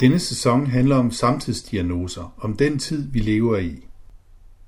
Denne 0.00 0.18
sæson 0.18 0.66
handler 0.66 0.96
om 0.96 1.10
samtidsdiagnoser, 1.10 2.34
om 2.38 2.56
den 2.56 2.78
tid, 2.78 3.10
vi 3.10 3.18
lever 3.18 3.58
i. 3.58 3.86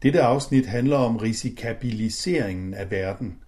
Dette 0.03 0.23
afsnit 0.23 0.67
handler 0.67 0.97
om 0.97 1.17
risikabiliseringen 1.17 2.75
af 2.75 2.91
verden, 2.91 3.39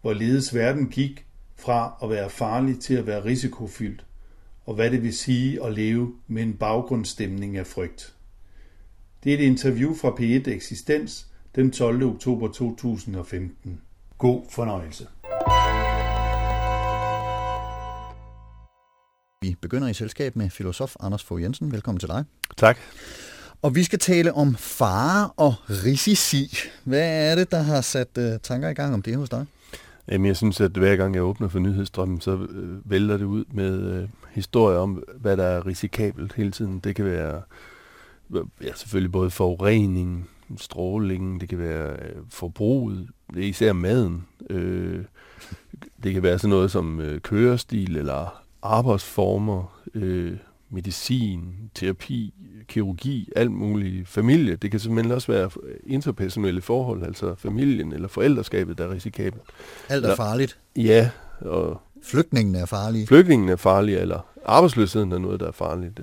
hvorledes 0.00 0.54
verden 0.54 0.88
gik 0.88 1.26
fra 1.56 1.98
at 2.02 2.10
være 2.10 2.30
farlig 2.30 2.80
til 2.80 2.94
at 2.94 3.06
være 3.06 3.24
risikofyldt, 3.24 4.04
og 4.64 4.74
hvad 4.74 4.90
det 4.90 5.02
vil 5.02 5.16
sige 5.16 5.64
at 5.64 5.72
leve 5.72 6.14
med 6.26 6.42
en 6.42 6.54
baggrundsstemning 6.54 7.56
af 7.56 7.66
frygt. 7.66 8.14
Det 9.24 9.34
er 9.34 9.38
et 9.38 9.42
interview 9.42 9.94
fra 9.94 10.08
P1 10.08 10.50
Eksistens 10.50 11.26
den 11.54 11.70
12. 11.70 12.02
oktober 12.02 12.48
2015. 12.48 13.80
God 14.18 14.42
fornøjelse. 14.50 15.06
Vi 19.46 19.56
begynder 19.60 19.88
i 19.88 19.94
selskab 19.94 20.36
med 20.36 20.50
filosof 20.50 20.96
Anders 21.00 21.22
Fogh 21.24 21.42
Jensen. 21.42 21.72
Velkommen 21.72 22.00
til 22.00 22.08
dig. 22.08 22.24
Tak. 22.56 22.78
Og 23.62 23.74
vi 23.74 23.82
skal 23.82 23.98
tale 23.98 24.32
om 24.32 24.56
fare 24.56 25.30
og 25.36 25.54
risici. 25.68 26.56
Hvad 26.84 27.30
er 27.30 27.34
det, 27.34 27.50
der 27.50 27.62
har 27.62 27.80
sat 27.80 28.08
uh, 28.18 28.24
tanker 28.42 28.68
i 28.68 28.74
gang 28.74 28.94
om 28.94 29.02
det 29.02 29.16
hos 29.16 29.28
dig? 29.28 29.46
Jamen, 30.08 30.26
jeg 30.26 30.36
synes, 30.36 30.60
at 30.60 30.70
hver 30.70 30.96
gang 30.96 31.14
jeg 31.14 31.22
åbner 31.22 31.48
for 31.48 31.58
nyhedsstrømmen, 31.58 32.20
så 32.20 32.30
øh, 32.50 32.90
vælter 32.90 33.16
det 33.16 33.24
ud 33.24 33.44
med 33.52 33.92
øh, 33.92 34.08
historier 34.30 34.78
om, 34.78 35.02
hvad 35.16 35.36
der 35.36 35.44
er 35.44 35.66
risikabelt 35.66 36.32
hele 36.32 36.50
tiden. 36.50 36.78
Det 36.78 36.96
kan 36.96 37.04
være 37.04 37.42
ja, 38.62 38.74
selvfølgelig 38.74 39.12
både 39.12 39.30
forurening, 39.30 40.30
stråling, 40.56 41.40
det 41.40 41.48
kan 41.48 41.58
være 41.58 41.90
øh, 41.92 42.22
forbruget, 42.30 43.08
det 43.34 43.44
er 43.44 43.48
især 43.48 43.72
maden. 43.72 44.26
Øh, 44.50 45.04
det 46.02 46.14
kan 46.14 46.22
være 46.22 46.38
sådan 46.38 46.50
noget 46.50 46.70
som 46.70 47.00
øh, 47.00 47.20
kørestil 47.20 47.96
eller 47.96 48.45
arbejdsformer, 48.62 49.80
øh, 49.94 50.36
medicin, 50.70 51.54
terapi, 51.74 52.34
kirurgi, 52.68 53.28
alt 53.36 53.52
muligt, 53.52 54.08
familie. 54.08 54.56
Det 54.56 54.70
kan 54.70 54.80
simpelthen 54.80 55.12
også 55.12 55.32
være 55.32 55.50
interpersonelle 55.86 56.60
forhold, 56.60 57.04
altså 57.04 57.34
familien 57.34 57.92
eller 57.92 58.08
forældreskabet, 58.08 58.78
der 58.78 58.84
er 58.84 58.90
risikabelt. 58.90 59.42
Alt 59.88 60.06
er 60.06 60.16
farligt? 60.16 60.58
Ja. 60.76 61.10
Og 61.40 61.80
Flygtningen 62.02 62.54
er 62.54 62.66
farlig? 62.66 63.08
Flygtningen 63.08 63.48
er 63.48 63.56
farlig, 63.56 63.96
eller 63.96 64.20
arbejdsløsheden 64.44 65.12
er 65.12 65.18
noget, 65.18 65.40
der 65.40 65.46
er 65.46 65.52
farligt. 65.52 66.00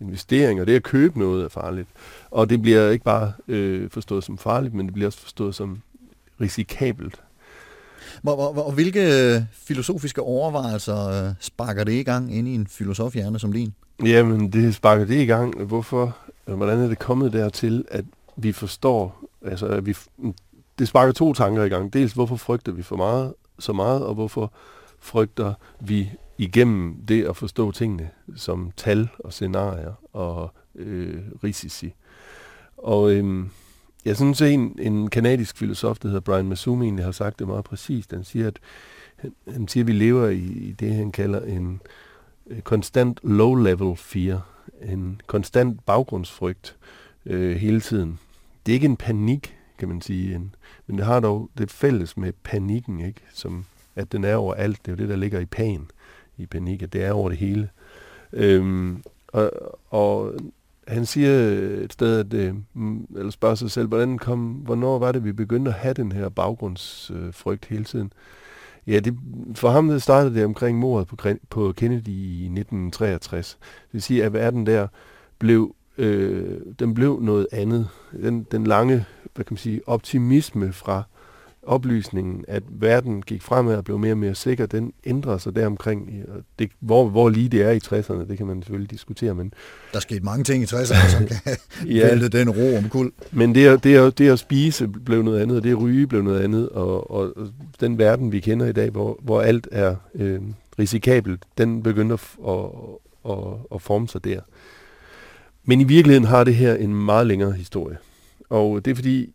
Investeringer, 0.00 0.64
det 0.64 0.76
at 0.76 0.82
købe 0.82 1.18
noget 1.18 1.44
er 1.44 1.48
farligt. 1.48 1.88
Og 2.30 2.50
det 2.50 2.62
bliver 2.62 2.90
ikke 2.90 3.04
bare 3.04 3.32
øh, 3.48 3.90
forstået 3.90 4.24
som 4.24 4.38
farligt, 4.38 4.74
men 4.74 4.86
det 4.86 4.94
bliver 4.94 5.06
også 5.06 5.18
forstået 5.18 5.54
som 5.54 5.82
risikabelt. 6.40 7.20
Hvor, 8.22 8.34
hvor, 8.34 8.52
hvor, 8.52 8.70
hvilke 8.70 9.34
øh, 9.34 9.42
filosofiske 9.52 10.22
overvejelser 10.22 11.08
øh, 11.08 11.34
sparker 11.40 11.84
det 11.84 11.92
i 11.92 12.02
gang 12.02 12.36
ind 12.36 12.48
i 12.48 12.54
en 12.54 12.66
filosofhjerne 12.66 13.38
som 13.38 13.52
din? 13.52 13.74
Jamen, 14.04 14.52
det 14.52 14.74
sparker 14.74 15.04
det 15.04 15.20
i 15.20 15.26
gang. 15.26 15.62
Hvorfor? 15.62 16.16
Øh, 16.46 16.54
hvordan 16.54 16.78
er 16.78 16.88
det 16.88 16.98
kommet 16.98 17.32
dertil, 17.32 17.84
at 17.90 18.04
vi 18.36 18.52
forstår, 18.52 19.24
altså 19.44 19.66
at 19.66 19.86
vi, 19.86 19.96
mm, 20.18 20.34
det 20.78 20.88
sparker 20.88 21.12
to 21.12 21.32
tanker 21.32 21.64
i 21.64 21.68
gang. 21.68 21.92
Dels, 21.92 22.12
hvorfor 22.12 22.36
frygter 22.36 22.72
vi 22.72 22.82
for 22.82 22.96
meget, 22.96 23.34
så 23.58 23.72
meget, 23.72 24.02
og 24.02 24.14
hvorfor 24.14 24.52
frygter 25.00 25.54
vi 25.80 26.10
igennem 26.38 26.94
det 27.08 27.24
at 27.24 27.36
forstå 27.36 27.72
tingene 27.72 28.10
som 28.36 28.70
tal 28.76 29.08
og 29.18 29.32
scenarier 29.32 29.92
og 30.12 30.50
øh, 30.74 31.22
risici. 31.44 31.94
Og 32.76 33.12
øhm, 33.12 33.50
jeg 34.04 34.16
synes, 34.16 34.40
en, 34.40 34.78
en 34.78 35.10
kanadisk 35.10 35.56
filosof, 35.56 35.98
der 35.98 36.08
hedder 36.08 36.20
Brian 36.20 36.48
Masumi, 36.48 36.84
egentlig 36.84 37.04
har 37.04 37.12
sagt 37.12 37.38
det 37.38 37.46
meget 37.46 37.64
præcist. 37.64 38.12
Han 38.12 38.24
siger, 38.24 38.46
at, 38.46 38.58
han, 39.16 39.32
han 39.52 39.68
siger, 39.68 39.84
at 39.84 39.86
vi 39.86 39.92
lever 39.92 40.28
i, 40.28 40.46
i 40.46 40.72
det, 40.72 40.94
han 40.94 41.12
kalder 41.12 41.40
en 41.40 41.80
øh, 42.46 42.60
konstant 42.60 43.20
low-level 43.22 43.96
fear, 43.96 44.46
en 44.82 45.20
konstant 45.26 45.86
baggrundsfrygt 45.86 46.76
øh, 47.26 47.56
hele 47.56 47.80
tiden. 47.80 48.18
Det 48.66 48.72
er 48.72 48.74
ikke 48.74 48.84
en 48.84 48.96
panik, 48.96 49.56
kan 49.78 49.88
man 49.88 50.00
sige, 50.00 50.34
en, 50.34 50.54
men 50.86 50.98
det 50.98 51.06
har 51.06 51.20
dog 51.20 51.50
det 51.58 51.70
fælles 51.70 52.16
med 52.16 52.32
panikken, 52.42 53.00
ikke? 53.00 53.20
Som, 53.32 53.64
at 53.96 54.12
den 54.12 54.24
er 54.24 54.36
over 54.36 54.54
alt. 54.54 54.78
Det 54.86 54.92
er 54.92 54.96
jo 54.96 55.02
det, 55.02 55.08
der 55.08 55.16
ligger 55.16 55.40
i 55.40 55.46
pan, 55.46 55.90
i 56.36 56.46
panik, 56.46 56.82
at 56.82 56.92
det 56.92 57.04
er 57.04 57.12
over 57.12 57.28
det 57.28 57.38
hele. 57.38 57.68
Øhm, 58.32 59.02
og, 59.28 59.50
og 59.90 60.34
han 60.88 61.06
siger 61.06 61.30
et 61.84 61.92
sted, 61.92 62.18
at, 62.18 62.34
øh, 62.34 62.54
mm, 62.74 63.06
eller 63.16 63.30
spørger 63.30 63.54
sig 63.54 63.70
selv, 63.70 63.88
hvordan 63.88 64.18
kom, 64.18 64.48
hvornår 64.50 64.98
var 64.98 65.12
det, 65.12 65.24
vi 65.24 65.32
begyndte 65.32 65.70
at 65.70 65.74
have 65.74 65.94
den 65.94 66.12
her 66.12 66.28
baggrundsfrygt 66.28 67.66
hele 67.66 67.84
tiden? 67.84 68.12
Ja, 68.86 69.00
det, 69.00 69.18
for 69.54 69.70
ham 69.70 70.00
startede 70.00 70.34
det 70.34 70.44
omkring 70.44 70.78
mordet 70.78 71.08
på, 71.08 71.16
på 71.50 71.72
Kennedy 71.72 72.08
i 72.08 72.44
1963. 72.44 73.58
Det 73.60 73.88
vil 73.92 74.02
sige, 74.02 74.24
at 74.24 74.32
verden 74.32 74.66
der 74.66 74.86
blev, 75.38 75.74
øh, 75.98 76.60
den 76.78 76.94
blev 76.94 77.20
noget 77.20 77.46
andet. 77.52 77.88
Den, 78.12 78.42
den 78.42 78.64
lange 78.64 79.04
hvad 79.38 79.44
kan 79.44 79.54
man 79.54 79.58
sige, 79.58 79.80
optimisme 79.86 80.72
fra 80.72 81.02
oplysningen, 81.68 82.44
at 82.48 82.62
verden 82.68 83.22
gik 83.22 83.42
fremad 83.42 83.76
og 83.76 83.84
blev 83.84 83.98
mere 83.98 84.12
og 84.12 84.18
mere 84.18 84.34
sikker, 84.34 84.66
den 84.66 84.92
ændrer 85.04 85.38
sig 85.38 85.56
deromkring. 85.56 86.24
Det, 86.58 86.70
hvor, 86.80 87.08
hvor 87.08 87.28
lige 87.28 87.48
det 87.48 87.62
er 87.62 87.70
i 87.70 87.78
60'erne, 87.84 88.28
det 88.28 88.36
kan 88.36 88.46
man 88.46 88.62
selvfølgelig 88.62 88.90
diskutere. 88.90 89.34
Men 89.34 89.52
der 89.92 90.00
skete 90.00 90.20
mange 90.20 90.44
ting 90.44 90.62
i 90.62 90.66
60'erne, 90.66 91.08
som 91.08 91.26
kan 91.44 91.56
ja, 91.86 92.06
vælte 92.06 92.28
den 92.28 92.50
ro 92.50 92.76
om 92.76 92.88
kul. 92.88 93.12
Men 93.32 93.54
det 93.54 93.66
at, 93.66 93.84
det, 93.84 93.96
at, 93.96 94.18
det 94.18 94.30
at 94.30 94.38
spise 94.38 94.88
blev 94.88 95.22
noget 95.22 95.40
andet, 95.40 95.56
og 95.56 95.62
det 95.62 95.70
at 95.70 95.80
ryge 95.80 96.06
blev 96.06 96.22
noget 96.22 96.40
andet, 96.40 96.68
og, 96.68 97.10
og, 97.10 97.34
den 97.80 97.98
verden, 97.98 98.32
vi 98.32 98.40
kender 98.40 98.66
i 98.66 98.72
dag, 98.72 98.90
hvor, 98.90 99.18
hvor 99.22 99.40
alt 99.40 99.68
er 99.72 99.96
øh, 100.14 100.40
risikabelt, 100.78 101.42
den 101.58 101.82
begynder 101.82 102.16
at, 102.16 102.48
at, 102.48 103.32
at, 103.32 103.54
at 103.74 103.82
forme 103.82 104.08
sig 104.08 104.24
der. 104.24 104.40
Men 105.64 105.80
i 105.80 105.84
virkeligheden 105.84 106.24
har 106.24 106.44
det 106.44 106.54
her 106.54 106.74
en 106.74 106.94
meget 106.94 107.26
længere 107.26 107.52
historie. 107.52 107.96
Og 108.50 108.84
det 108.84 108.90
er 108.90 108.94
fordi, 108.94 109.34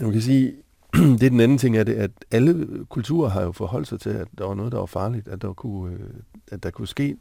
man 0.00 0.12
kan 0.12 0.22
sige, 0.22 0.52
det 1.18 1.22
er 1.22 1.30
den 1.30 1.40
anden 1.40 1.58
ting, 1.58 1.76
er 1.76 1.84
det, 1.84 1.94
at 1.94 2.10
alle 2.30 2.66
kulturer 2.88 3.28
har 3.28 3.42
jo 3.42 3.52
forholdt 3.52 3.88
sig 3.88 4.00
til, 4.00 4.10
at 4.10 4.28
der 4.38 4.44
var 4.44 4.54
noget, 4.54 4.72
der 4.72 4.78
var 4.78 4.86
farligt, 4.86 5.28
at 5.28 5.42
der 5.42 5.52
kunne, 5.52 5.92
øh, 5.92 6.00
at 6.50 6.62
der 6.62 6.70
kunne 6.70 6.88
ske, 6.88 7.16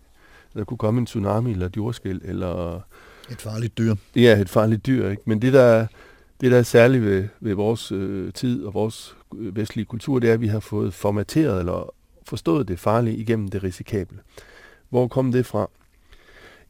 at 0.49 0.55
der 0.55 0.63
kunne 0.63 0.77
komme 0.77 0.99
en 0.99 1.05
tsunami 1.05 1.51
eller 1.51 1.65
et 1.65 1.77
jordskæld, 1.77 2.21
eller... 2.23 2.81
Et 3.31 3.41
farligt 3.41 3.77
dyr. 3.77 3.95
Ja, 4.16 4.41
et 4.41 4.49
farligt 4.49 4.85
dyr, 4.85 5.09
ikke? 5.09 5.23
Men 5.25 5.41
det, 5.41 5.53
der, 5.53 5.87
det, 6.41 6.51
der 6.51 6.57
er 6.57 6.63
særligt 6.63 7.03
ved, 7.03 7.27
ved 7.39 7.53
vores 7.53 7.91
øh, 7.91 8.33
tid 8.33 8.63
og 8.63 8.73
vores 8.73 9.16
øh, 9.37 9.55
vestlige 9.55 9.85
kultur, 9.85 10.19
det 10.19 10.29
er, 10.29 10.33
at 10.33 10.41
vi 10.41 10.47
har 10.47 10.59
fået 10.59 10.93
formateret 10.93 11.59
eller 11.59 11.93
forstået 12.23 12.67
det 12.67 12.79
farlige 12.79 13.17
igennem 13.17 13.47
det 13.47 13.63
risikable. 13.63 14.17
Hvor 14.89 15.07
kom 15.07 15.31
det 15.31 15.45
fra? 15.45 15.69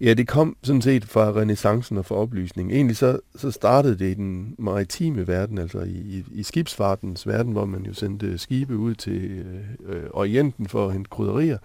Ja, 0.01 0.13
det 0.13 0.27
kom 0.27 0.57
sådan 0.63 0.81
set 0.81 1.05
fra 1.05 1.31
renaissancen 1.31 1.97
og 1.97 2.05
fra 2.05 2.15
oplysningen. 2.15 2.75
Egentlig 2.75 2.97
så, 2.97 3.19
så 3.35 3.51
startede 3.51 3.99
det 3.99 4.11
i 4.11 4.13
den 4.13 4.55
maritime 4.59 5.27
verden, 5.27 5.57
altså 5.57 5.79
i, 5.79 6.23
i 6.31 6.43
skibsfartens 6.43 7.27
verden, 7.27 7.51
hvor 7.51 7.65
man 7.65 7.85
jo 7.85 7.93
sendte 7.93 8.37
skibe 8.37 8.77
ud 8.77 8.95
til 8.95 9.45
øh, 9.85 10.03
Orienten 10.11 10.67
for 10.67 10.87
at 10.87 10.93
hente 10.93 11.09
krydderier, 11.09 11.57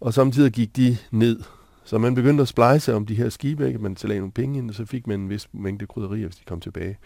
og 0.00 0.14
samtidig 0.14 0.52
gik 0.52 0.76
de 0.76 0.96
ned. 1.10 1.40
Så 1.84 1.98
man 1.98 2.14
begyndte 2.14 2.42
at 2.42 2.48
splejse 2.48 2.94
om 2.94 3.06
de 3.06 3.14
her 3.14 3.28
skibe, 3.28 3.66
ikke? 3.66 3.78
man 3.78 3.96
lagde 4.04 4.20
nogle 4.20 4.32
penge 4.32 4.58
ind, 4.58 4.70
og 4.70 4.74
så 4.74 4.84
fik 4.84 5.06
man 5.06 5.20
en 5.20 5.30
vis 5.30 5.48
mængde 5.52 5.86
krydderier, 5.86 6.26
hvis 6.26 6.36
de 6.36 6.44
kom 6.46 6.60
tilbage. 6.60 6.98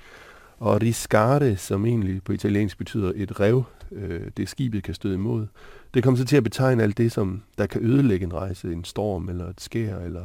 Og 0.58 0.82
riscare, 0.82 1.56
som 1.56 1.86
egentlig 1.86 2.22
på 2.24 2.32
italiensk 2.32 2.78
betyder 2.78 3.12
et 3.16 3.40
rev, 3.40 3.64
øh, 3.92 4.20
det 4.36 4.48
skibet 4.48 4.82
kan 4.82 4.94
støde 4.94 5.14
imod, 5.14 5.46
det 5.94 6.02
kom 6.02 6.16
så 6.16 6.24
til 6.24 6.36
at 6.36 6.44
betegne 6.44 6.82
alt 6.82 6.98
det, 6.98 7.12
som 7.12 7.42
der 7.58 7.66
kan 7.66 7.84
ødelægge 7.84 8.24
en 8.24 8.34
rejse, 8.34 8.72
en 8.72 8.84
storm 8.84 9.28
eller 9.28 9.48
et 9.48 9.60
skær, 9.60 9.98
eller 9.98 10.24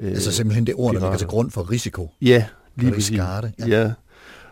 Øh, 0.00 0.10
altså 0.10 0.32
simpelthen 0.32 0.66
det 0.66 0.74
ord, 0.78 0.94
der 0.94 1.00
ligger 1.00 1.16
til 1.16 1.26
grund 1.26 1.50
for 1.50 1.70
risiko. 1.70 2.10
Ja, 2.22 2.46
lige 2.76 2.92
præcis. 2.92 3.16
Ja. 3.16 3.40
ja. 3.66 3.92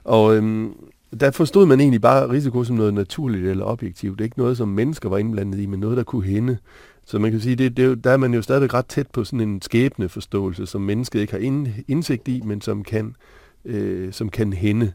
Og 0.05 0.37
øhm, 0.37 0.73
der 1.21 1.31
forstod 1.31 1.67
man 1.67 1.81
egentlig 1.81 2.01
bare 2.01 2.31
risiko 2.31 2.65
som 2.65 2.77
noget 2.77 2.95
naturligt 2.95 3.47
eller 3.47 3.65
objektivt. 3.65 4.19
Det 4.19 4.25
er 4.25 4.27
ikke 4.27 4.39
noget, 4.39 4.57
som 4.57 4.69
mennesker 4.69 5.09
var 5.09 5.19
indblandet 5.19 5.61
i, 5.61 5.67
men 5.67 5.81
noget, 5.81 5.97
der 5.97 6.03
kunne 6.03 6.25
hende. 6.25 6.57
Så 7.05 7.19
man 7.19 7.31
kan 7.31 7.41
sige, 7.41 7.57
det, 7.57 7.77
det, 7.77 8.05
der 8.05 8.11
er 8.11 8.17
man 8.17 8.35
jo 8.35 8.43
stadig 8.43 8.75
ret 8.75 8.87
tæt 8.87 9.07
på 9.07 9.25
sådan 9.25 9.41
en 9.41 9.63
skæbne 9.63 10.09
forståelse, 10.09 10.67
som 10.67 10.81
mennesket 10.81 11.21
ikke 11.21 11.33
har 11.33 11.41
ind, 11.41 11.69
indsigt 11.89 12.29
i, 12.29 12.43
men 12.45 12.61
som 12.61 12.85
kan, 12.85 13.17
øh, 13.65 14.13
som 14.13 14.29
kan 14.29 14.53
hende. 14.53 14.93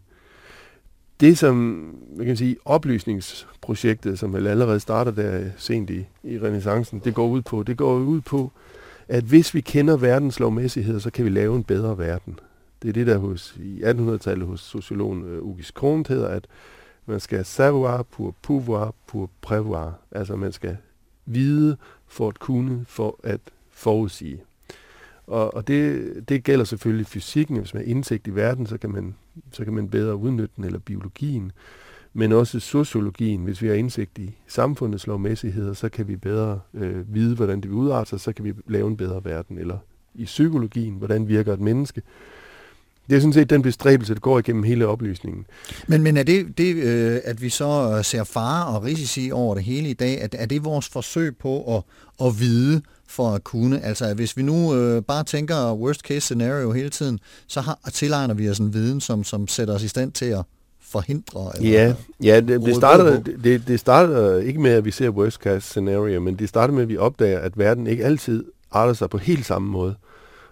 Det 1.20 1.38
som, 1.38 1.56
man 2.18 2.26
kan 2.26 2.38
sige, 2.38 2.56
oplysningsprojektet, 2.66 4.20
som 4.20 4.34
vel 4.34 4.48
allerede 4.48 4.80
starter 4.80 5.12
der 5.12 5.44
sent 5.58 5.90
i, 5.90 6.06
i 6.24 6.40
renaissancen, 6.40 7.02
det 7.06 7.14
går 7.14 7.28
ud 7.28 7.42
på, 7.42 7.64
det 7.64 7.78
går 7.78 7.96
ud 7.96 8.22
på, 8.22 8.52
at 9.08 9.24
hvis 9.24 9.54
vi 9.54 9.62
kender 9.62 9.98
verdens 9.98 10.40
lovmæssighed, 10.40 11.00
så 11.00 11.12
kan 11.12 11.26
vi 11.26 11.30
lave 11.30 11.56
en 11.56 11.64
bedre 11.64 11.98
verden. 11.98 12.40
Det 12.82 12.90
er 12.90 12.94
det, 12.94 13.08
der 13.08 13.18
hos, 13.18 13.56
i 13.60 13.82
1800-tallet 13.84 14.48
hos 14.48 14.60
sociologen 14.60 15.26
øh, 15.26 15.42
uh, 15.42 15.50
Ugis 15.50 15.72
Krohn 15.72 16.06
hedder, 16.10 16.28
at 16.28 16.48
man 17.06 17.20
skal 17.20 17.46
savoir 17.46 18.04
pour 18.04 18.36
pouvoir 18.42 18.94
pour 19.08 19.30
prévoir. 19.42 19.92
Altså 20.12 20.36
man 20.36 20.52
skal 20.52 20.78
vide 21.26 21.78
for 22.08 22.28
at 22.28 22.40
kunne, 22.40 22.86
for 22.88 23.20
at 23.24 23.40
forudsige. 23.72 24.42
Og, 25.28 25.54
og 25.54 25.68
det, 25.68 26.30
det 26.30 26.44
gælder 26.44 26.66
selvfølgelig 26.66 27.08
fysikken. 27.08 27.58
Hvis 27.58 27.74
man 27.74 27.84
har 27.84 27.90
indsigt 27.90 28.28
i 28.28 28.36
verden, 28.36 28.68
så 28.68 28.78
kan 28.78 28.92
man, 28.92 29.16
så 29.52 29.64
kan 29.64 29.74
man 29.74 29.90
bedre 29.90 30.16
udnytte 30.16 30.54
den, 30.56 30.64
eller 30.64 30.80
biologien 30.80 31.52
men 32.14 32.32
også 32.32 32.60
sociologien. 32.60 33.44
Hvis 33.44 33.62
vi 33.62 33.68
har 33.68 33.74
indsigt 33.74 34.18
i 34.18 34.38
samfundets 34.48 35.08
lovmæssigheder, 35.08 35.74
så 35.74 35.90
kan 35.90 36.08
vi 36.08 36.16
bedre 36.16 36.60
øh, 36.74 37.14
vide, 37.14 37.36
hvordan 37.36 37.62
det 37.62 37.70
vil 37.70 37.78
udarte 37.78 38.10
sig, 38.10 38.20
så 38.20 38.34
kan 38.34 38.46
vi 38.46 38.54
lave 38.68 38.88
en 38.88 38.98
bedre 38.98 39.26
verden, 39.26 39.58
eller 39.58 39.78
i 40.16 40.26
psykologien, 40.26 40.94
hvordan 40.94 41.28
virker 41.28 41.54
et 41.54 41.60
menneske. 41.60 42.02
Det 43.10 43.16
er 43.16 43.20
sådan 43.20 43.34
set 43.34 43.50
den 43.50 43.62
bestræbelse, 43.62 44.14
der 44.14 44.20
går 44.20 44.40
igennem 44.40 44.64
hele 44.64 44.88
oplysningen. 44.88 45.46
Men, 45.88 46.04
men 46.04 46.18
er 46.18 46.24
det, 46.24 46.58
det 46.58 46.76
øh, 46.76 47.22
at 47.24 47.42
vi 47.42 47.50
så 47.50 47.96
øh, 47.98 48.04
ser 48.04 48.24
fare 48.24 48.66
og 48.76 48.84
risici 48.84 49.32
over 49.32 49.56
det 49.56 49.64
hele 49.64 49.90
i 49.90 49.94
dag, 49.94 50.22
at, 50.22 50.36
er 50.40 50.46
det 50.46 50.64
vores 50.64 50.90
forsøg 50.90 51.38
på 51.38 51.78
at, 51.78 51.84
at 52.28 52.40
vide 52.40 52.82
for 53.08 53.30
at 53.30 53.44
kunne? 53.44 53.82
Altså 53.82 54.14
hvis 54.14 54.38
vi 54.38 54.44
nu 54.44 54.76
øh, 54.76 55.02
bare 55.02 55.24
tænker 55.24 55.74
worst 55.74 56.02
case 56.02 56.22
scenario 56.22 56.72
hele 56.72 56.90
tiden, 56.90 57.20
så 57.48 57.62
har, 57.62 57.80
tilegner 57.94 58.34
vi 58.34 58.50
os 58.50 58.60
en 58.60 58.74
viden, 58.74 59.02
som, 59.02 59.24
som 59.24 59.48
sætter 59.48 59.74
os 59.74 59.84
i 59.84 59.88
stand 59.88 60.12
til 60.12 60.26
at 60.26 60.44
forhindre? 60.94 61.52
Eller 61.58 61.72
ja, 61.72 61.96
ja 62.24 62.40
det, 62.40 62.62
det, 62.62 62.76
starter, 62.76 63.20
det, 63.44 63.68
det 63.68 63.80
starter 63.80 64.38
ikke 64.38 64.62
med, 64.62 64.72
at 64.72 64.86
vi 64.86 64.92
ser 64.92 65.10
worst 65.10 65.38
case 65.38 65.68
scenario, 65.68 66.20
men 66.20 66.36
det 66.36 66.50
starter 66.50 66.74
med, 66.74 66.84
at 66.84 66.90
vi 66.90 66.98
opdager, 66.98 67.40
at 67.40 67.58
verden 67.58 67.88
ikke 67.88 68.06
altid 68.06 68.44
arter 68.72 68.94
sig 68.94 69.10
på 69.10 69.18
helt 69.18 69.46
samme 69.46 69.72
måde. 69.72 69.96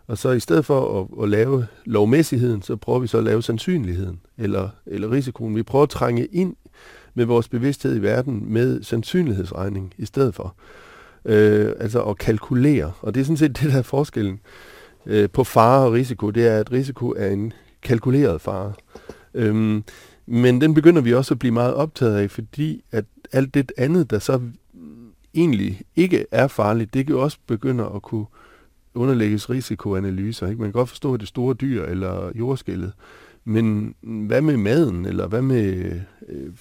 Og 0.07 0.17
så 0.17 0.31
i 0.31 0.39
stedet 0.39 0.65
for 0.65 1.01
at, 1.01 1.23
at 1.23 1.29
lave 1.29 1.65
lovmæssigheden, 1.85 2.61
så 2.61 2.75
prøver 2.75 2.99
vi 2.99 3.07
så 3.07 3.17
at 3.17 3.23
lave 3.23 3.43
sandsynligheden, 3.43 4.19
eller, 4.37 4.69
eller 4.85 5.11
risikoen. 5.11 5.55
Vi 5.55 5.63
prøver 5.63 5.83
at 5.83 5.89
trænge 5.89 6.25
ind 6.25 6.55
med 7.13 7.25
vores 7.25 7.47
bevidsthed 7.47 7.95
i 7.95 8.01
verden 8.01 8.53
med 8.53 8.83
sandsynlighedsregning 8.83 9.93
i 9.97 10.05
stedet 10.05 10.35
for. 10.35 10.55
Øh, 11.25 11.71
altså 11.79 12.01
at 12.01 12.17
kalkulere. 12.17 12.91
Og 13.01 13.13
det 13.13 13.21
er 13.21 13.23
sådan 13.23 13.37
set 13.37 13.59
det, 13.61 13.71
der 13.71 13.77
er 13.77 13.81
forskellen 13.81 14.39
øh, 15.05 15.29
på 15.29 15.43
fare 15.43 15.85
og 15.85 15.91
risiko. 15.93 16.29
Det 16.29 16.47
er, 16.47 16.57
at 16.57 16.71
risiko 16.71 17.13
er 17.17 17.27
en 17.27 17.53
kalkuleret 17.83 18.41
fare. 18.41 18.73
Øhm, 19.33 19.83
men 20.25 20.61
den 20.61 20.73
begynder 20.73 21.01
vi 21.01 21.13
også 21.13 21.33
at 21.33 21.39
blive 21.39 21.53
meget 21.53 21.73
optaget 21.73 22.15
af, 22.15 22.31
fordi 22.31 22.83
at 22.91 23.05
alt 23.31 23.53
det 23.53 23.71
andet, 23.77 24.09
der 24.09 24.19
så 24.19 24.41
egentlig 25.33 25.81
ikke 25.95 26.25
er 26.31 26.47
farligt, 26.47 26.93
det 26.93 27.05
kan 27.05 27.15
jo 27.15 27.21
også 27.21 27.37
begynde 27.47 27.91
at 27.95 28.01
kunne 28.01 28.25
underlægges 28.93 29.49
risikoanalyser. 29.49 30.47
Ikke? 30.47 30.61
Man 30.61 30.67
kan 30.67 30.79
godt 30.79 30.89
forstå 30.89 31.17
det 31.17 31.27
store 31.27 31.53
dyr 31.53 31.85
eller 31.85 32.31
jordskældet, 32.35 32.93
men 33.43 33.95
hvad 34.01 34.41
med 34.41 34.57
maden, 34.57 35.05
eller 35.05 35.27
hvad 35.27 35.41
med 35.41 35.91
øh, 36.29 36.51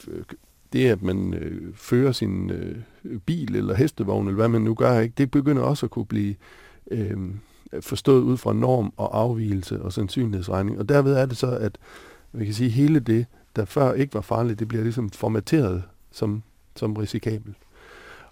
det, 0.72 0.88
at 0.88 1.02
man 1.02 1.34
øh, 1.34 1.74
fører 1.74 2.12
sin 2.12 2.50
øh, 2.50 2.76
bil 3.26 3.56
eller 3.56 3.74
hestevogn, 3.74 4.26
eller 4.26 4.36
hvad 4.36 4.48
man 4.48 4.62
nu 4.62 4.74
gør, 4.74 5.00
ikke? 5.00 5.14
det 5.18 5.30
begynder 5.30 5.62
også 5.62 5.86
at 5.86 5.90
kunne 5.90 6.06
blive 6.06 6.34
øh, 6.90 7.16
forstået 7.80 8.22
ud 8.22 8.36
fra 8.36 8.52
norm 8.52 8.92
og 8.96 9.18
afvielse 9.18 9.82
og 9.82 9.92
sandsynlighedsregning. 9.92 10.78
Og 10.78 10.88
derved 10.88 11.14
er 11.14 11.26
det 11.26 11.36
så, 11.36 11.50
at 11.50 11.78
vi 12.32 12.44
kan 12.44 12.54
sige, 12.54 12.70
hele 12.70 13.00
det, 13.00 13.26
der 13.56 13.64
før 13.64 13.92
ikke 13.92 14.14
var 14.14 14.20
farligt, 14.20 14.58
det 14.58 14.68
bliver 14.68 14.82
ligesom 14.82 15.10
formateret 15.10 15.82
som, 16.12 16.42
som 16.76 16.96
risikabelt. 16.96 17.56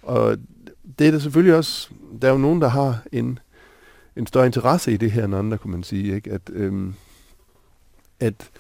Og 0.03 0.37
det 0.99 1.07
er 1.07 1.11
der 1.11 1.19
selvfølgelig 1.19 1.55
også, 1.55 1.91
der 2.23 2.29
er 2.29 2.33
jo 2.33 2.39
nogen, 2.39 2.61
der 2.61 2.69
har 2.69 3.03
en, 3.13 3.39
en 4.17 4.27
større 4.27 4.47
interesse 4.47 4.93
i 4.93 4.97
det 4.97 5.13
her 5.13 5.25
end 5.25 5.35
andre, 5.35 5.59
kunne 5.59 5.73
man 5.73 5.83
sige, 5.83 6.15
ikke? 6.15 6.33
At, 6.33 6.51
øhm, 6.53 6.95
at 8.21 8.51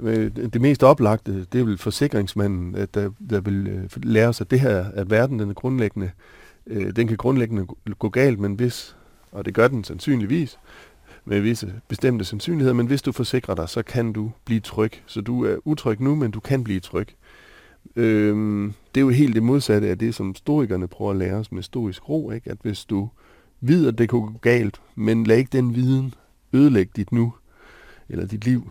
øh, 0.00 0.36
det 0.36 0.60
mest 0.60 0.82
oplagte, 0.82 1.44
det 1.44 1.60
er 1.60 1.64
vel 1.64 1.78
forsikringsmanden, 1.78 2.74
at 2.74 2.94
der, 2.94 3.10
der 3.30 3.40
vil 3.40 3.66
øh, 3.66 4.04
lære 4.04 4.32
sig 4.32 4.44
at 4.44 4.50
det 4.50 4.60
her, 4.60 4.84
at 4.94 5.10
verden 5.10 5.38
den 5.38 5.50
er 5.50 5.54
grundlæggende, 5.54 6.10
øh, 6.66 6.96
den 6.96 7.08
kan 7.08 7.16
grundlæggende 7.16 7.66
gå 7.98 8.08
galt, 8.08 8.38
men 8.38 8.54
hvis, 8.54 8.96
og 9.32 9.44
det 9.44 9.54
gør 9.54 9.68
den 9.68 9.84
sandsynligvis, 9.84 10.58
med 11.24 11.40
visse 11.40 11.72
bestemte 11.88 12.24
sandsynligheder, 12.24 12.74
men 12.74 12.86
hvis 12.86 13.02
du 13.02 13.12
forsikrer 13.12 13.54
dig, 13.54 13.68
så 13.68 13.82
kan 13.82 14.12
du 14.12 14.30
blive 14.44 14.60
tryg. 14.60 14.92
Så 15.06 15.20
du 15.20 15.44
er 15.44 15.56
utryg 15.64 16.00
nu, 16.00 16.14
men 16.14 16.30
du 16.30 16.40
kan 16.40 16.64
blive 16.64 16.80
tryg. 16.80 17.08
Øhm, 17.96 18.72
det 18.94 19.00
er 19.00 19.04
jo 19.04 19.10
helt 19.10 19.34
det 19.34 19.42
modsatte 19.42 19.88
af 19.88 19.98
det, 19.98 20.14
som 20.14 20.34
stoikerne 20.34 20.88
prøver 20.88 21.10
at 21.10 21.16
lære 21.16 21.34
os 21.34 21.52
med 21.52 21.62
stoisk 21.62 22.08
ro, 22.08 22.30
ikke? 22.30 22.50
at 22.50 22.56
hvis 22.62 22.84
du 22.84 23.08
ved, 23.60 23.86
at 23.86 23.98
det 23.98 24.08
kunne 24.08 24.32
gå 24.32 24.38
galt, 24.38 24.80
men 24.94 25.24
lad 25.24 25.36
ikke 25.36 25.52
den 25.52 25.74
viden 25.74 26.14
ødelægge 26.52 26.92
dit 26.96 27.12
nu, 27.12 27.34
eller 28.08 28.26
dit 28.26 28.44
liv. 28.44 28.70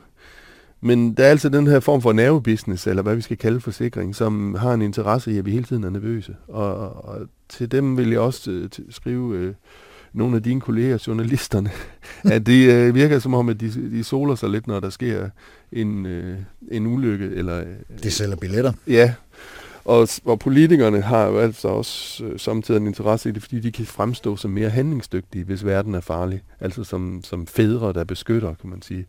Men 0.81 1.13
der 1.13 1.23
er 1.23 1.29
altså 1.29 1.49
den 1.49 1.67
her 1.67 1.79
form 1.79 2.01
for 2.01 2.13
nervebusiness, 2.13 2.87
eller 2.87 3.03
hvad 3.03 3.15
vi 3.15 3.21
skal 3.21 3.37
kalde 3.37 3.59
forsikring, 3.59 4.15
som 4.15 4.55
har 4.55 4.73
en 4.73 4.81
interesse 4.81 5.31
i, 5.31 5.37
at 5.37 5.45
vi 5.45 5.51
hele 5.51 5.63
tiden 5.63 5.83
er 5.83 5.89
nervøse. 5.89 6.35
Og, 6.47 6.75
og 7.05 7.27
til 7.49 7.71
dem 7.71 7.97
vil 7.97 8.09
jeg 8.09 8.19
også 8.19 8.51
øh, 8.51 8.69
skrive 8.89 9.37
øh, 9.37 9.53
nogle 10.13 10.35
af 10.35 10.43
dine 10.43 10.61
kolleger, 10.61 11.03
journalisterne, 11.07 11.69
at 12.23 12.45
det 12.45 12.69
øh, 12.69 12.95
virker 12.95 13.19
som 13.19 13.33
om, 13.33 13.49
at 13.49 13.59
de, 13.59 13.69
de 13.91 14.03
soler 14.03 14.35
sig 14.35 14.49
lidt, 14.49 14.67
når 14.67 14.79
der 14.79 14.89
sker 14.89 15.29
en, 15.71 16.05
øh, 16.05 16.37
en 16.71 16.87
ulykke. 16.87 17.25
Eller, 17.25 17.59
øh, 17.59 17.65
de 18.03 18.11
sælger 18.11 18.35
billetter. 18.35 18.73
Ja, 18.87 19.13
og, 19.85 20.07
og 20.25 20.39
politikerne 20.39 21.01
har 21.01 21.27
jo 21.27 21.39
altså 21.39 21.67
også 21.67 22.25
øh, 22.25 22.39
samtidig 22.39 22.81
en 22.81 22.87
interesse 22.87 23.29
i 23.29 23.31
det, 23.31 23.41
fordi 23.41 23.59
de 23.59 23.71
kan 23.71 23.85
fremstå 23.85 24.35
som 24.35 24.51
mere 24.51 24.69
handlingsdygtige, 24.69 25.43
hvis 25.43 25.65
verden 25.65 25.95
er 25.95 25.99
farlig. 25.99 26.41
Altså 26.59 26.83
som, 26.83 27.21
som 27.23 27.47
fædre, 27.47 27.93
der 27.93 28.03
beskytter, 28.03 28.53
kan 28.53 28.69
man 28.69 28.81
sige. 28.81 29.05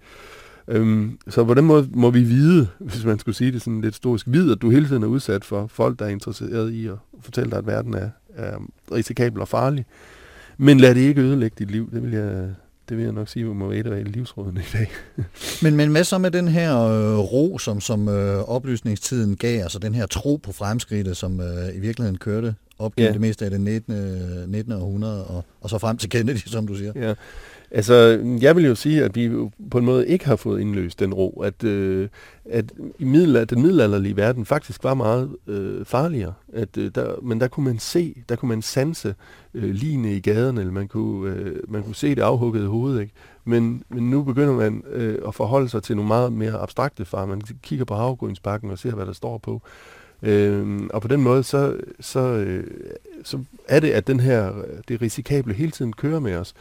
Øhm, 0.68 1.18
så 1.28 1.44
på 1.44 1.54
den 1.54 1.64
måde 1.64 1.88
må 1.94 2.10
vi 2.10 2.22
vide, 2.22 2.68
hvis 2.78 3.04
man 3.04 3.18
skulle 3.18 3.36
sige 3.36 3.52
det 3.52 3.62
sådan 3.62 3.80
lidt 3.80 3.94
historisk, 3.94 4.26
vide, 4.28 4.52
at 4.52 4.62
du 4.62 4.70
hele 4.70 4.88
tiden 4.88 5.02
er 5.02 5.06
udsat 5.06 5.44
for 5.44 5.66
folk, 5.66 5.98
der 5.98 6.04
er 6.04 6.10
interesseret 6.10 6.72
i 6.72 6.86
at 6.86 6.96
fortælle 7.20 7.50
dig, 7.50 7.58
at 7.58 7.66
verden 7.66 7.94
er, 7.94 8.10
er 8.34 8.58
risikabel 8.92 9.40
og 9.40 9.48
farlig. 9.48 9.86
Men 10.58 10.80
lad 10.80 10.94
det 10.94 11.00
ikke 11.00 11.20
ødelægge 11.20 11.54
dit 11.58 11.70
liv, 11.70 11.90
det 11.92 12.02
vil 12.02 12.12
jeg, 12.12 12.48
det 12.88 12.96
vil 12.96 13.04
jeg 13.04 13.12
nok 13.12 13.28
sige, 13.28 13.44
må 13.44 13.68
være 13.68 13.78
et 13.78 13.86
af 13.86 14.12
livsrådene 14.12 14.60
i 14.60 14.64
dag. 14.72 14.90
men, 15.62 15.76
men 15.76 15.90
hvad 15.90 16.04
så 16.04 16.18
med 16.18 16.30
den 16.30 16.48
her 16.48 16.78
øh, 16.78 17.18
ro, 17.18 17.58
som, 17.58 17.80
som 17.80 18.08
øh, 18.08 18.38
oplysningstiden 18.38 19.36
gav, 19.36 19.62
altså 19.62 19.78
den 19.78 19.94
her 19.94 20.06
tro 20.06 20.36
på 20.36 20.52
fremskridtet, 20.52 21.16
som 21.16 21.40
øh, 21.40 21.76
i 21.76 21.80
virkeligheden 21.80 22.18
kørte 22.18 22.54
op 22.78 22.96
gennem 22.96 23.08
ja. 23.08 23.12
det 23.12 23.20
meste 23.20 23.44
af 23.44 23.50
det 23.50 23.60
19. 23.60 23.94
19. 24.50 24.72
århundrede, 24.72 25.26
og, 25.26 25.44
og 25.60 25.70
så 25.70 25.78
frem 25.78 25.96
til 25.96 26.10
Kennedy, 26.10 26.36
som 26.46 26.66
du 26.66 26.74
siger? 26.74 26.92
Ja, 26.96 27.14
Altså, 27.74 27.94
jeg 28.40 28.56
vil 28.56 28.64
jo 28.64 28.74
sige, 28.74 29.04
at 29.04 29.16
vi 29.16 29.30
på 29.70 29.78
en 29.78 29.84
måde 29.84 30.08
ikke 30.08 30.26
har 30.26 30.36
fået 30.36 30.60
indløst 30.60 31.00
den 31.00 31.14
ro, 31.14 31.40
at, 31.40 31.64
øh, 31.64 32.08
at 32.44 32.64
i 32.98 33.04
middelalder, 33.04 33.44
den 33.44 33.62
middelalderlige 33.62 34.16
verden 34.16 34.46
faktisk 34.46 34.84
var 34.84 34.94
meget 34.94 35.36
øh, 35.46 35.84
farligere. 35.84 36.34
At, 36.52 36.76
øh, 36.76 36.90
der, 36.94 37.14
men 37.22 37.40
der 37.40 37.48
kunne 37.48 37.64
man 37.64 37.78
se, 37.78 38.22
der 38.28 38.36
kunne 38.36 38.48
man 38.48 38.62
sanse 38.62 39.14
øh, 39.54 39.70
ligne 39.70 40.16
i 40.16 40.20
gaderne, 40.20 40.60
eller 40.60 40.72
man 40.72 40.88
kunne, 40.88 41.34
øh, 41.34 41.56
man 41.68 41.82
kunne 41.82 41.94
se 41.94 42.14
det 42.14 42.22
afhuggede 42.22 42.68
hoved. 42.68 43.00
Ikke? 43.00 43.12
Men, 43.44 43.82
men 43.88 44.10
nu 44.10 44.22
begynder 44.22 44.52
man 44.52 44.82
øh, 44.92 45.18
at 45.26 45.34
forholde 45.34 45.68
sig 45.68 45.82
til 45.82 45.96
nogle 45.96 46.08
meget 46.08 46.32
mere 46.32 46.58
abstrakte 46.58 47.04
farer. 47.04 47.26
Man 47.26 47.40
kigger 47.62 47.84
på 47.84 47.94
havgrønsbakken 47.94 48.70
og 48.70 48.78
ser, 48.78 48.94
hvad 48.94 49.06
der 49.06 49.12
står 49.12 49.38
på. 49.38 49.62
Øh, 50.22 50.80
og 50.90 51.02
på 51.02 51.08
den 51.08 51.22
måde, 51.22 51.42
så, 51.42 51.76
så, 52.00 52.20
øh, 52.20 52.64
så 53.24 53.38
er 53.68 53.80
det, 53.80 53.90
at 53.90 54.06
den 54.06 54.20
her, 54.20 54.52
det 54.88 55.02
risikable 55.02 55.54
hele 55.54 55.70
tiden 55.70 55.92
kører 55.92 56.20
med 56.20 56.36
os. 56.36 56.54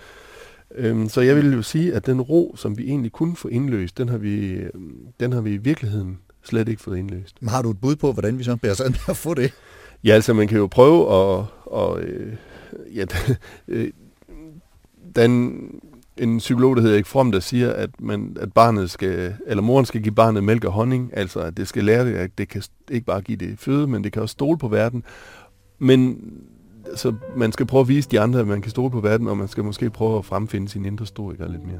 Øhm, 0.75 1.09
så 1.09 1.21
jeg 1.21 1.35
vil 1.35 1.53
jo 1.53 1.61
sige, 1.61 1.93
at 1.93 2.05
den 2.05 2.21
ro, 2.21 2.55
som 2.57 2.77
vi 2.77 2.83
egentlig 2.83 3.11
kunne 3.11 3.35
få 3.35 3.47
indløst, 3.47 3.97
den 3.97 4.09
har 4.09 4.17
vi, 4.17 4.59
den 5.19 5.33
har 5.33 5.41
vi 5.41 5.53
i 5.53 5.57
virkeligheden 5.57 6.19
slet 6.43 6.69
ikke 6.69 6.81
fået 6.81 6.97
indløst. 6.97 7.41
Men 7.41 7.49
har 7.49 7.61
du 7.61 7.71
et 7.71 7.81
bud 7.81 7.95
på, 7.95 8.11
hvordan 8.11 8.39
vi 8.39 8.43
så 8.43 8.55
bærer 8.55 8.73
sig 8.73 8.85
at 9.09 9.17
få 9.17 9.33
det? 9.33 9.53
Ja, 10.03 10.13
altså 10.13 10.33
man 10.33 10.47
kan 10.47 10.57
jo 10.57 10.67
prøve 10.67 11.01
at... 11.01 11.45
Og, 11.65 12.01
øh, 12.01 12.33
ja, 12.95 13.05
øh, 13.67 13.91
den, 15.15 15.61
en 16.17 16.37
psykolog, 16.37 16.75
der 16.75 16.81
hedder 16.81 16.95
Erik 16.95 17.05
Fromm, 17.05 17.31
der 17.31 17.39
siger, 17.39 17.73
at, 17.73 17.89
man, 17.99 18.37
at 18.39 18.53
barnet 18.53 18.91
skal, 18.91 19.35
eller 19.47 19.61
moren 19.61 19.85
skal 19.85 20.01
give 20.01 20.15
barnet 20.15 20.43
mælk 20.43 20.65
og 20.65 20.71
honning, 20.71 21.09
altså 21.13 21.39
at 21.39 21.57
det 21.57 21.67
skal 21.67 21.83
lære 21.83 22.05
det, 22.05 22.13
at 22.13 22.37
det 22.37 22.47
kan 22.47 22.63
ikke 22.91 23.05
bare 23.05 23.21
give 23.21 23.37
det 23.37 23.59
føde, 23.59 23.87
men 23.87 24.03
det 24.03 24.13
kan 24.13 24.21
også 24.21 24.33
stole 24.33 24.57
på 24.57 24.67
verden. 24.67 25.03
Men 25.79 26.19
så 26.95 27.13
man 27.35 27.51
skal 27.51 27.65
prøve 27.65 27.81
at 27.81 27.87
vise 27.87 28.09
de 28.09 28.19
andre, 28.19 28.39
at 28.39 28.47
man 28.47 28.61
kan 28.61 28.71
stole 28.71 28.91
på 28.91 28.99
verden, 28.99 29.27
og 29.27 29.37
man 29.37 29.47
skal 29.47 29.63
måske 29.63 29.89
prøve 29.89 30.17
at 30.17 30.25
fremfinde 30.25 30.69
sin 30.69 30.85
indre 30.85 31.03
historiker 31.03 31.47
lidt 31.47 31.65
mere. 31.65 31.79